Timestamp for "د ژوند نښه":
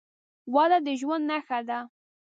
0.85-1.59